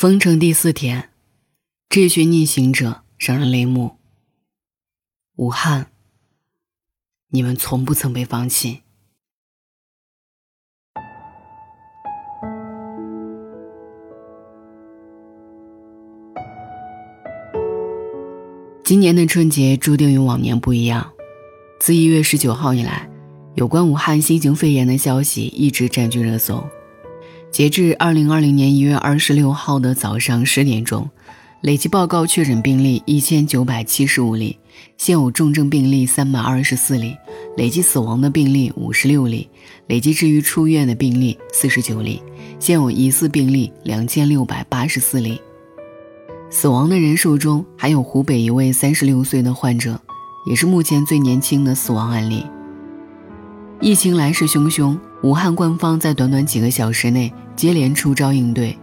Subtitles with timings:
[0.00, 1.08] 封城第四天，
[1.88, 3.96] 这群逆行者让人泪目。
[5.34, 5.90] 武汉，
[7.30, 8.82] 你们从不曾被放弃。
[18.84, 21.12] 今年的春节注定与往年不一样。
[21.80, 23.10] 自一月十九号以来，
[23.56, 26.64] 有关武汉新型肺炎的消息一直占据热搜。
[27.58, 31.10] 截至二零二零年一月二十六号的早上十点钟，
[31.60, 34.56] 累计报告确诊病例一千九百七十五例，
[34.96, 37.16] 现有重症病例三百二十四例，
[37.56, 39.48] 累计死亡的病例五十六例，
[39.88, 42.22] 累计治愈出院的病例四十九例，
[42.60, 45.40] 现有疑似病例两千六百八十四例。
[46.50, 50.00] 死亡的人数中还有湖北一位三十六岁的患者，
[50.48, 52.46] 也是目前最年轻的死亡案例。
[53.80, 58.76] 疫情来势汹汹，武汉官方在短短几个小时内接连出招应对。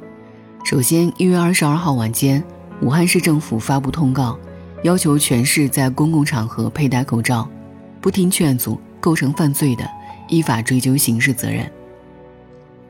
[0.66, 2.44] 首先，一月二十二号晚间，
[2.82, 4.38] 武汉市政府发布通告，
[4.84, 7.48] 要求全市在公共场合佩戴口罩，
[8.02, 9.90] 不听劝阻构成犯罪的，
[10.28, 11.72] 依法追究刑事责任。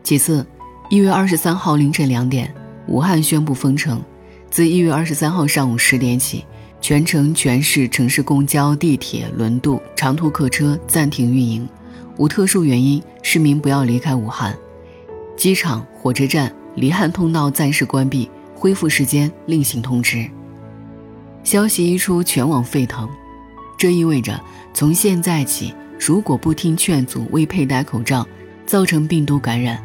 [0.02, 0.44] 其次，
[0.90, 2.52] 一月二十三号凌晨两点，
[2.88, 4.02] 武汉宣布封城，
[4.50, 6.44] 自一月二十三号上午十点起，
[6.82, 11.70] 全城全市城市公交、地铁、轮渡、长途客车暂停运营。
[12.18, 14.56] 无特殊原因，市民不要离开武汉。
[15.36, 20.26] 机场、火车站、离汉通道暂时关闭，恢复时间另行通知。
[21.44, 23.10] 消息一出，全网沸腾。
[23.78, 24.40] 这意味着，
[24.74, 28.26] 从现在起，如果不听劝阻、未佩戴口罩，
[28.66, 29.84] 造成病毒感染，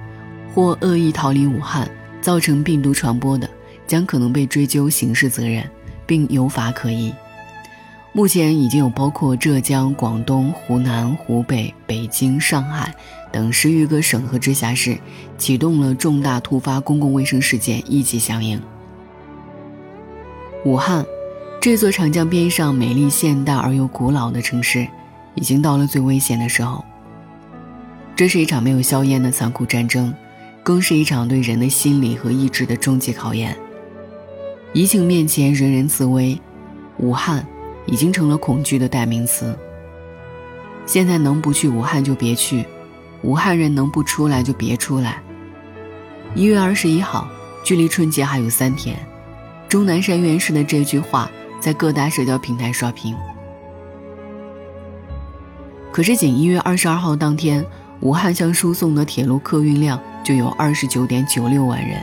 [0.54, 3.50] 或恶意逃离武汉，造成病毒传播的，
[3.88, 5.68] 将可能被追究刑事责任，
[6.06, 7.12] 并有法可依。
[8.12, 12.92] 目前已经有包括浙江、广东、湖南、湖北、北京、上海
[13.30, 14.98] 等十余个省和直辖市
[15.38, 18.60] 启动了重大突发公共卫生事件一级响应。
[20.64, 21.06] 武汉，
[21.60, 24.88] 这座长江边上美丽现代而又古老的城市，
[25.36, 26.84] 已经到了最危险的时候。
[28.16, 30.12] 这是一场没有硝烟的残酷战争，
[30.64, 33.56] 更是一场对人的心理和意志的终极考验。
[34.72, 36.36] 疫情面前，人人自危，
[36.98, 37.46] 武汉。
[37.90, 39.54] 已经成了恐惧的代名词。
[40.86, 42.64] 现在能不去武汉就别去，
[43.22, 45.20] 武汉人能不出来就别出来。
[46.34, 47.28] 一月二十一号，
[47.64, 48.96] 距离春节还有三天，
[49.68, 51.30] 钟南山院士的这句话
[51.60, 53.14] 在各大社交平台刷屏。
[55.92, 57.66] 可是，仅一月二十二号当天，
[58.00, 62.00] 武汉向输送的铁路客运量就有二十九点九六万人，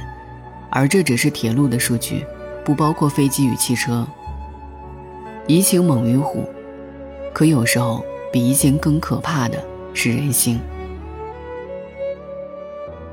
[0.69, 2.25] 而这只是铁路的数据，
[2.65, 4.05] 不包括飞机与汽车。
[5.47, 6.43] 疫情猛于虎，
[7.33, 8.03] 可有时候
[8.33, 9.57] 比疫情更可怕的
[9.93, 10.59] 是人性。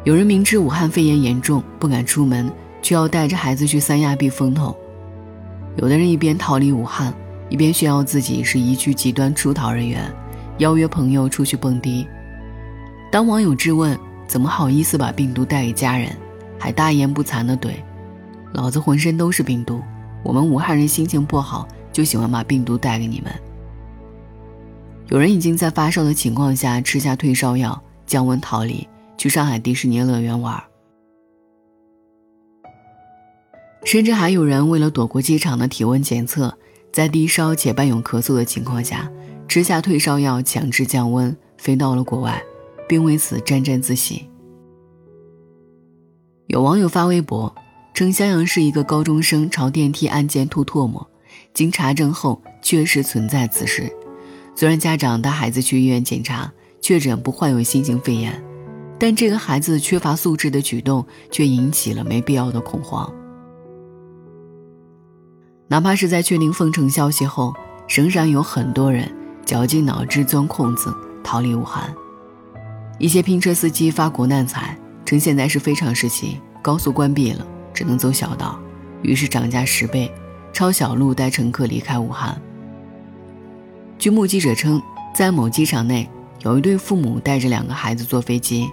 [0.03, 2.51] 有人明知武汉肺炎严重不敢出门，
[2.83, 4.75] 却要带着孩子去三亚避风头；
[5.77, 7.15] 有的人一边逃离武汉，
[7.49, 10.03] 一边炫耀自己是一具极端出逃人员，
[10.59, 12.05] 邀约朋友出去蹦迪。
[13.13, 13.97] 当网友质问
[14.27, 16.11] 怎么好意思把病毒带给家人，
[16.59, 17.75] 还大言不惭地怼
[18.55, 19.81] ：“老子浑身都是病毒，
[20.25, 23.33] 我们武汉人心情不好。”就喜欢把病毒带给你们。
[25.09, 30.63] 有人已经在发烧的情况下吃下退烧药降温逃离，去上海迪士尼乐园玩。
[33.85, 36.59] 甚至还有人为了躲过机场的体温检测，
[36.91, 39.09] 在低烧且伴有咳嗽的情况下
[39.47, 42.43] 吃下退烧药强制降温，飞到了国外，
[42.89, 44.29] 并为此沾沾自喜。
[46.49, 47.55] 有网友发微博
[47.93, 51.09] 称，襄阳市一个高中生朝电梯按键吐唾沫。
[51.55, 53.91] 经查证后，确实存在此事。
[54.57, 58.43] 虽然家长带孩子去医院检查，确诊不患有新型肺炎，
[58.99, 63.11] 但这个孩子缺乏素质的举动却引起了没必要的恐慌。
[65.69, 67.55] 哪怕是在确定封城消息后，
[67.89, 69.11] 仍然有很多人
[69.47, 71.95] 绞尽脑汁钻空子逃离武汉。
[72.99, 78.59] 一些拼车司机发国难财，称现在是非常时期，高速关闭了，只能走小道，
[79.03, 80.13] 于是涨价十倍。
[80.55, 82.41] 抄小路带乘客离开武汉。
[83.99, 84.81] 据目击者称，
[85.13, 86.09] 在某机场内，
[86.43, 88.71] 有一对父母带着两个孩子坐飞机，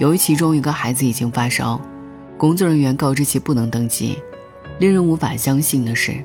[0.00, 1.80] 由于其中一个孩子已经发烧，
[2.36, 4.18] 工作人员告知其不能登机。
[4.80, 6.16] 令人无法相信的是，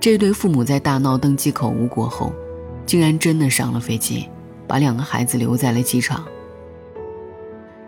[0.00, 2.32] 这对父母在大闹登机口无果后，
[2.86, 4.26] 竟然真的上了飞机，
[4.66, 6.24] 把两个孩子留在了机场。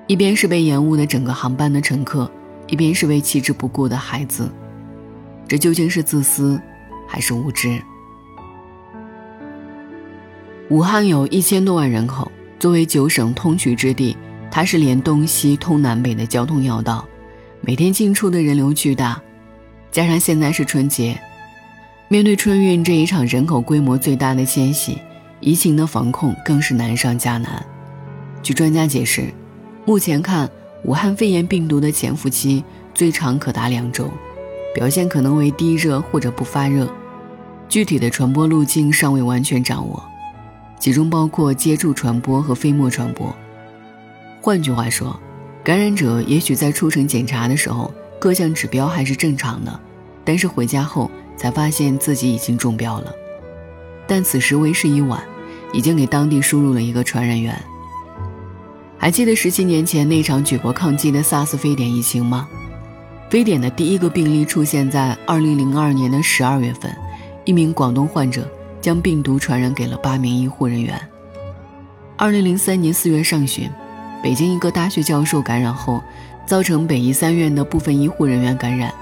[0.07, 2.31] 一边是被延误的整个航班的乘客，
[2.67, 4.51] 一边是为弃之不顾的孩子。
[5.49, 6.61] 这究竟是自私，
[7.07, 7.81] 还是无知？
[10.71, 14.17] 武汉有一千多万人口，作为九省通衢之地，
[14.51, 17.07] 它是连东西通南北的交通要道，
[17.61, 19.21] 每天进出的人流巨大，
[19.91, 21.21] 加上现在是春节，
[22.09, 24.99] 面对春运这一场人口规模最大的迁徙，
[25.41, 27.63] 疫情的防控更是难上加难。
[28.43, 29.33] 据专家解释，
[29.85, 30.49] 目前看，
[30.85, 34.11] 武汉肺炎病毒的潜伏期最长可达两周，
[34.75, 36.89] 表现可能为低热或者不发热，
[37.69, 40.03] 具体的传播路径尚未完全掌握，
[40.79, 43.35] 其中包括接触传播和飞沫传播。
[44.41, 45.19] 换句话说，
[45.63, 49.81] 感染者也许在出城检查的时候各项指标还是正常的，
[50.25, 53.13] 但是回家后才发现自己已经中标了，
[54.07, 55.23] 但此时为时已晚，
[55.73, 57.57] 已经给当地输入了一个传染源。
[58.99, 62.49] 还记得十七年前那场举国抗击的 SARS 非典疫情吗？
[63.33, 66.95] 非典的第一个病例出现在二零零二年的十二月份，
[67.47, 68.47] 一名广东患者
[68.79, 71.01] 将病毒传染给了八名医护人员。
[72.19, 73.71] 二零零三年四月上旬，
[74.23, 76.03] 北京一个大学教授感染后，
[76.45, 78.93] 造成北医三院的部分医护人员感染，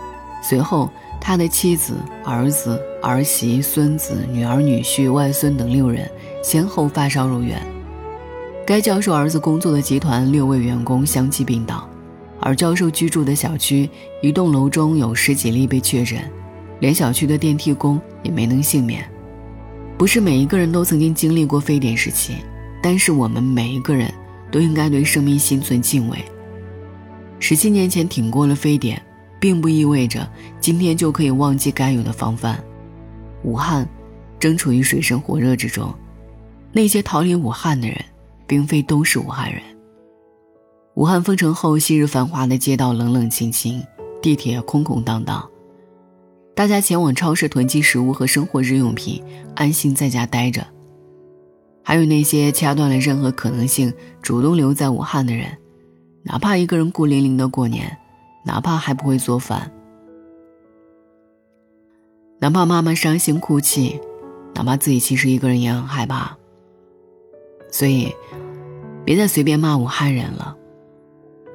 [0.40, 0.88] 随后
[1.20, 1.94] 他的妻子、
[2.24, 6.08] 儿子、儿媳、孙子、女儿、女婿、外孙等六人
[6.40, 7.60] 先后发烧入院。
[8.64, 11.89] 该教授儿子工作的集团六位员工相继病倒，
[12.40, 13.88] 而教授居住的小区
[14.22, 16.18] 一栋楼中有十几例被确诊，
[16.80, 19.08] 连小区的电梯工也没能幸免。
[19.98, 22.36] 不是每一个人都曾经经历过非典时期，
[22.82, 24.12] 但是我们每一个人
[24.50, 26.18] 都应该对生命心存敬畏。
[27.38, 29.00] 十七年前挺过了非典，
[29.38, 30.28] 并不意味着
[30.60, 32.62] 今天就可以忘记该有的防范。
[33.42, 33.88] 武汉
[34.38, 35.94] 正处于水深火热之中，
[36.72, 37.96] 那些逃离武汉的人。
[38.50, 39.62] 并非都是武汉人。
[40.94, 43.82] 武汉封城后，昔日繁华的街道冷冷清清，
[44.20, 45.48] 地铁空空荡荡，
[46.54, 49.22] 大家前往超市囤积食物和生活日用品，
[49.54, 50.66] 安心在家待着。
[51.82, 55.56] 还有那些掐断了任何可能性主动留在武汉的人，
[56.24, 57.96] 哪怕一个人孤零零的过年，
[58.44, 59.72] 哪怕还不会做饭，
[62.40, 63.98] 哪怕妈妈伤心哭泣，
[64.54, 66.36] 哪怕自己其实一个人也很害怕。
[67.70, 68.12] 所以。
[69.02, 70.56] 别再随便骂武汉人了，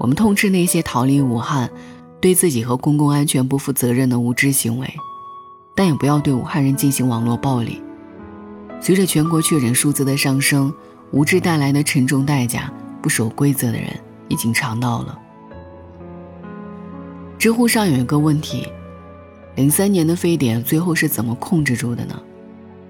[0.06, 1.68] 我们痛斥那些逃离武汉、
[2.22, 4.88] 对自己和公共安全不负责任的无知行为，
[5.74, 7.81] 但也不要对武汉人进行网络暴力。
[8.80, 10.72] 随着全国确诊数字的上升，
[11.10, 12.72] 无知带来的沉重代价，
[13.02, 15.18] 不守规则的人已经尝到了。
[17.40, 18.68] 知乎上有一个问题：
[19.56, 22.22] 零三年的非典最后是怎么控制住的呢？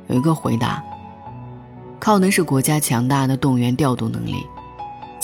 [0.09, 0.83] 有一个回答。
[1.97, 4.45] 靠的是国家强大的动员调度能力，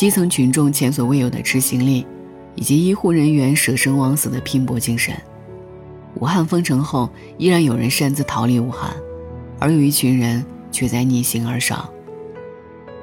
[0.02, 2.08] 基层群众前所未有的执行力，
[2.56, 5.16] 以及医护人员舍生忘死的拼搏精神。
[6.16, 7.08] 武汉封城后，
[7.38, 8.92] 依然有人擅自逃离武汉，
[9.60, 11.88] 而有一群人却在逆行而上。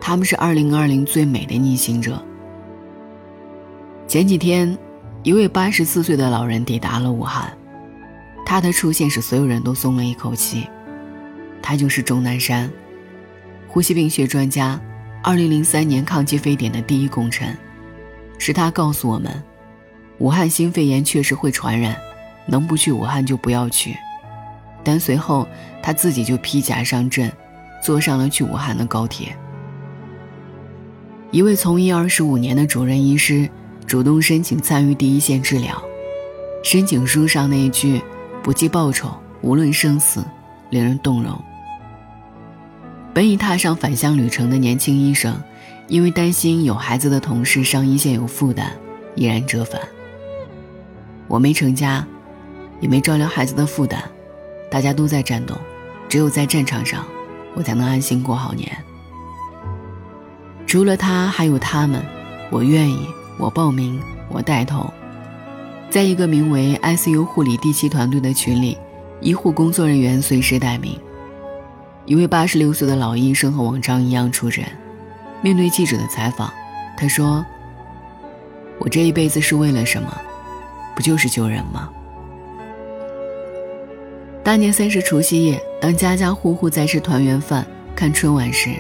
[0.01, 2.21] 他们是2020最美的逆行者。
[4.09, 4.77] 前几天，
[5.23, 7.57] 一位84岁的老人抵达了武汉，
[8.45, 10.67] 他的出现使所有人都松了一口气。
[11.63, 12.69] 他就是钟南山。
[13.69, 14.81] 呼吸病学专家
[15.25, 17.57] ，2003年抗击非典的第一功臣，
[18.39, 19.43] 是他告诉我们，
[20.19, 21.97] 武汉新肺炎确实会传染，
[22.47, 23.97] 能不去武汉就不要去。
[24.85, 25.47] 但随后
[25.83, 27.31] 他自己就披甲上阵，
[27.83, 29.37] 坐上了去武汉的高铁。
[31.31, 33.49] 一位从医二十五年的主任医师，
[33.87, 35.83] 主动申请参与第一线治疗，
[36.65, 38.01] 申请书上那一句
[38.43, 39.11] “不计报酬，
[39.43, 40.25] 无论生死”，
[40.71, 41.39] 令人动容。
[43.15, 45.41] 本已踏上返乡旅程的年轻医生，
[45.89, 48.71] 因为担心有孩子的同事上一线有负担，
[49.15, 49.81] 毅然折返。
[51.27, 52.07] 我没成家，
[52.81, 53.99] 也没照料孩子的负担，
[54.71, 55.57] 大家都在战斗，
[56.09, 57.05] 只有在战场上，
[57.55, 58.71] 我才能安心过好年。
[60.67, 62.05] 除了他，还有他们，
[62.51, 63.07] 我愿意，
[63.39, 64.93] 我报名，我带头。
[65.91, 68.77] 在一个名为 “ICU 护理第七团队”的群里，
[69.21, 70.99] 医护工作人员随时待命。
[72.09, 74.65] 一位八十六岁的老医生和往常一样出诊。
[75.43, 76.51] 面对记者的采访，
[76.97, 77.45] 他说
[78.81, 80.19] ：“我这一辈子是为了什么？
[80.97, 81.91] 不就是救人吗？”
[84.43, 88.71] 大年三十除夕夜，当家家户户在吃团圆饭、看春晚时，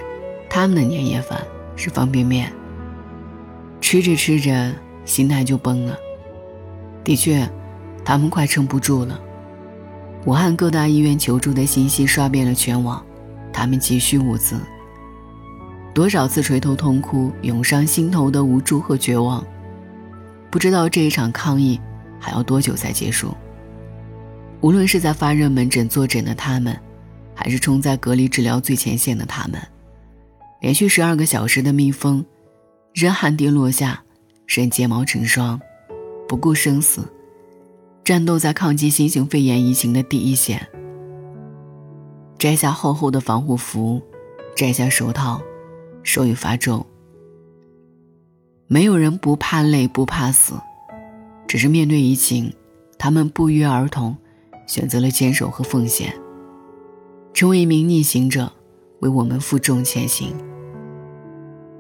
[0.49, 1.39] 他们的年夜饭
[1.77, 2.51] 是方便面。
[3.79, 4.73] 吃着吃着，
[5.05, 5.95] 心态就崩了。
[7.05, 7.47] 的确，
[8.07, 9.21] 他们快撑不住了。
[10.25, 13.05] 武汉各大医院求助的信息刷遍了全网。
[13.53, 14.61] 他们急需物资，
[15.95, 19.45] 多少次垂头痛哭，涌上心头的无助和绝望。
[20.51, 21.81] 不知道这一场抗疫
[22.19, 23.35] 还要多久才结束。
[24.61, 26.79] 无论是在发热门诊坐诊的他们，
[27.35, 29.61] 还是冲在隔离治疗最前线的他们，
[30.61, 32.25] 连续十二个小时的密封，
[32.93, 34.03] 人汗滴落下，
[34.47, 35.61] 人睫毛成霜，
[36.29, 37.03] 不顾生死，
[38.03, 40.67] 战斗在抗击新型肺炎疫情的第一线。
[42.39, 44.01] 摘下厚厚的防护服，
[44.55, 45.43] 摘下手套，
[46.05, 46.87] 手已发皱。
[48.69, 50.55] 没有人不怕累，不怕死，
[51.49, 52.53] 只是面对疫情，
[52.97, 54.17] 他们不约而同
[54.69, 56.15] 选择了坚守和奉献，
[57.35, 58.53] 成为一名逆行者，
[59.01, 60.33] 为我们负重前行。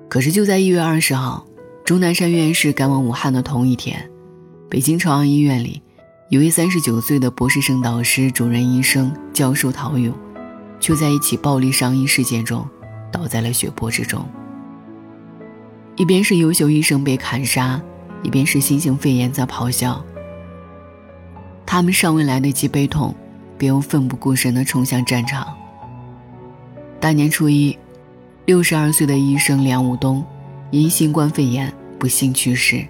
[0.08, 1.46] 可是就在一月二十号，
[1.84, 4.10] 钟南山院士赶往武汉的同一天，
[4.68, 5.80] 北京朝阳医院里，
[6.30, 10.12] 一位三十九岁的博士生导师、主任医生、教授陶勇。
[10.80, 12.66] 就在一起暴力伤医事件中，
[13.12, 14.24] 倒在了血泊之中。
[15.96, 17.80] 一边是优秀医生被砍杀，
[18.22, 20.04] 一边是新型肺炎在咆哮。
[21.66, 23.14] 他们尚未来得及悲痛，
[23.58, 25.46] 便又奋不顾身地冲向战场。
[27.00, 27.76] 大年初一，
[28.46, 30.24] 六十二岁的医生梁武东
[30.70, 32.86] 因新冠肺炎不幸去世。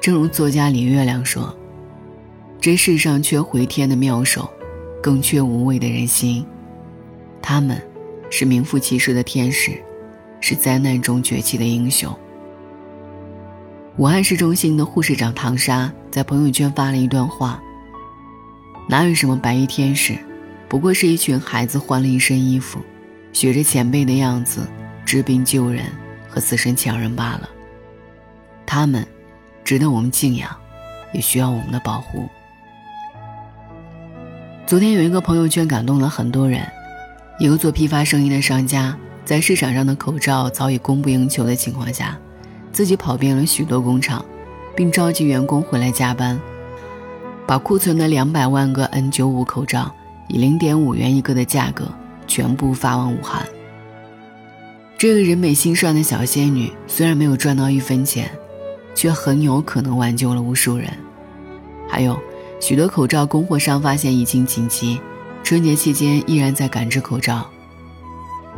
[0.00, 1.54] 正如作家李月亮说
[2.60, 4.48] ：“这世上缺回天的妙手，
[5.02, 6.46] 更缺无畏的人心。”
[7.48, 7.80] 他们，
[8.28, 9.80] 是名副其实的天使，
[10.40, 12.12] 是灾难中崛起的英雄。
[13.98, 17.62] 武汉市中心的护士长唐莎在朋友圈发了一段话
[18.90, 20.18] ：“哪有什么白衣天使，
[20.68, 22.80] 不过是一群孩子换了一身衣服，
[23.32, 24.66] 学着前辈的样子，
[25.04, 25.84] 治病救人
[26.28, 27.48] 和自身强人罢了。
[28.66, 29.06] 他们，
[29.62, 30.50] 值得我们敬仰，
[31.12, 32.28] 也需要我们的保护。”
[34.66, 36.68] 昨天有一个朋友圈感动了很多人。
[37.38, 42.18] 一个做批发生意的商家，在市场上的口罩早已供不应求的情况下，
[42.72, 44.24] 自己跑遍了许多工厂，
[44.74, 46.40] 并召集员工回来加班，
[47.46, 49.94] 把库存的两百万个 N95 口罩
[50.28, 51.86] 以零点五元一个的价格
[52.26, 53.46] 全部发往武汉。
[54.96, 58.30] 这个人美心善的小仙女，虽然没有赚到一分钱，
[58.94, 60.90] 却很有可能挽救了无数人。
[61.86, 62.18] 还有
[62.60, 64.98] 许多口罩供货商发现疫情紧急。
[65.46, 67.48] 春节期间依然在赶制口罩。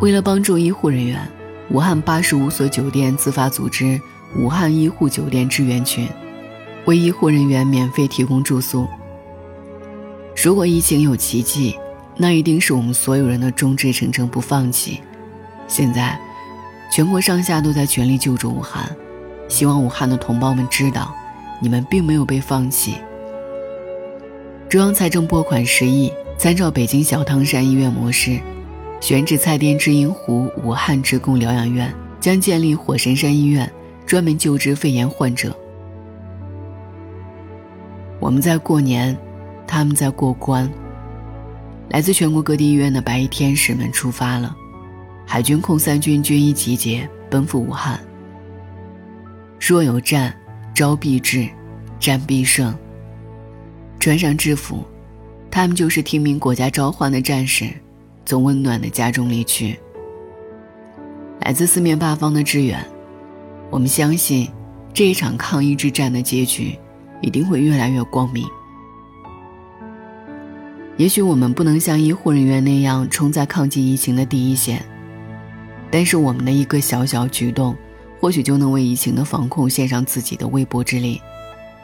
[0.01, 1.21] 为了帮助医护人员，
[1.69, 4.01] 武汉八十五所酒店自发组织
[4.35, 6.09] 武汉医护酒店支援群，
[6.87, 8.89] 为医护人员免费提供住宿。
[10.43, 11.79] 如果疫情有奇迹，
[12.17, 15.03] 那一定是我们所有人的众志成城不放弃。
[15.67, 16.19] 现在，
[16.91, 18.97] 全国上下都在全力救助武汉，
[19.47, 21.15] 希望武汉的同胞们知道，
[21.61, 22.95] 你们并没有被放弃。
[24.71, 26.11] 中央财政拨款十亿。
[26.39, 28.39] 参照北京小汤山医院模式，
[29.01, 33.69] 选址蔡甸知音湖武汉职工疗养院，将建立火神山医院，
[34.07, 35.53] 专门救治肺炎患者。
[38.21, 39.19] 我们在过年，
[39.67, 40.71] 他们在过关。
[41.89, 44.55] 来自全国各地医院的白衣天使们出发了，
[45.27, 47.99] 海军空三军军医集结，奔赴武汉。
[49.59, 50.33] 若有战，
[50.73, 51.49] 招必至，
[51.99, 52.73] 战必胜。
[53.99, 54.85] 穿上制服。
[55.51, 57.69] 他们就是听命国家召唤的战士，
[58.25, 59.79] 从温暖的家中离去。
[61.41, 62.85] 来自四面八方的支援，
[63.71, 64.49] 我们相信
[64.93, 66.77] 这一场抗疫之战的结局
[67.21, 68.47] 一定会越来越光明。
[70.97, 74.85] 也许我们不能像医护人员那样冲在抗击疫情的第一线，
[75.91, 77.77] 但是我们的一个小小举动，
[78.21, 81.21] 或许就能为疫情的防控献上自己的微薄之力，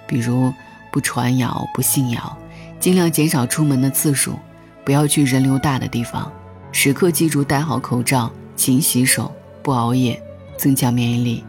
[0.07, 0.53] 比如
[0.93, 2.39] 不传谣、不信谣。
[2.85, 4.39] 尽量减少出门的次数，
[4.85, 6.31] 不要去人流大的地方，
[6.71, 10.23] 时刻记住戴好口罩、勤洗手、不熬夜，
[10.59, 11.43] 增强免疫力。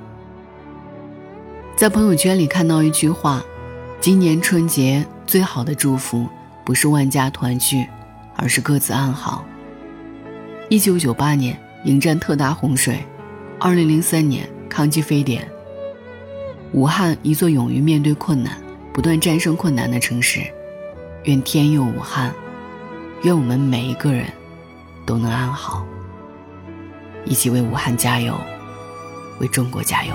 [1.76, 3.44] 在朋友圈里看到一句话
[4.00, 6.26] ：“今年春节最好的祝福，
[6.64, 7.86] 不是万家团聚，
[8.38, 9.44] 而是各自安好。”
[10.72, 13.04] 一九九八年迎战特大洪水，
[13.60, 15.46] 二零零三年抗击非典。
[16.72, 18.58] 武汉一座勇于面对困难、
[18.94, 20.40] 不断战胜困难的城市。
[21.26, 22.32] 愿天佑武汉，
[23.24, 24.32] 愿我们每一个人
[25.08, 25.84] 都能安好，
[27.26, 28.40] 一起为武汉加油，
[29.40, 30.14] 为中国加油。